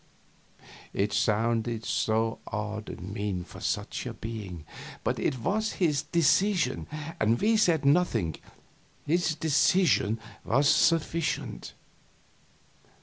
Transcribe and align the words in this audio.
It 0.93 1.13
sounded 1.13 1.85
so 1.85 2.39
odd 2.47 2.89
and 2.89 3.13
mean 3.13 3.43
for 3.43 3.59
such 3.59 4.07
a 4.07 4.15
being! 4.15 4.65
But 5.03 5.19
it 5.19 5.37
was 5.37 5.73
his 5.73 6.01
decision, 6.01 6.87
and 7.19 7.39
we 7.39 7.55
said 7.55 7.85
nothing; 7.85 8.37
his 9.05 9.35
decision 9.35 10.17
was 10.43 10.67
sufficient. 10.67 11.75